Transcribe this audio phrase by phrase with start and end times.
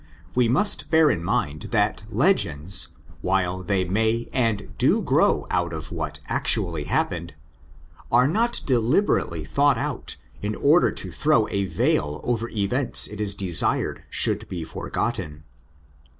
[0.33, 2.87] We must bear in mind that legends,
[3.21, 7.35] while they may and do grow out of what actually happened,
[8.11, 13.35] are not deliberately thought out in order to throw a veil over events it is
[13.35, 15.43] desired should be forgotten.